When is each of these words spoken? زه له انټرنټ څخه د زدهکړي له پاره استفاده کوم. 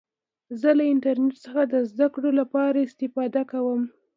زه 0.59 0.69
له 0.77 0.83
انټرنټ 0.93 1.33
څخه 1.43 1.61
د 1.73 1.75
زدهکړي 1.91 2.31
له 2.39 2.45
پاره 2.53 2.79
استفاده 2.87 3.41
کوم. 3.51 3.81